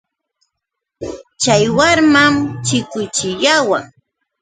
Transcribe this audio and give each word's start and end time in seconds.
Chay 1.41 1.63
wamram 1.77 2.33
chikuchiyawan. 2.65 3.83